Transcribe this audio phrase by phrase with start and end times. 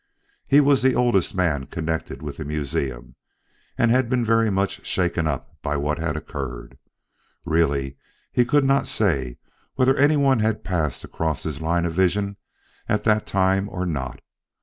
[0.47, 3.13] He was the oldest man connected with the museum,
[3.77, 6.79] and had been very much shaken up by what had occurred.
[7.45, 7.97] Really,
[8.31, 9.37] he could not say
[9.75, 12.37] whether anyone had passed across his line of vision
[12.89, 14.21] at that time or not.